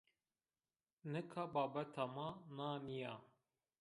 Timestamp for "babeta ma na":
1.53-2.67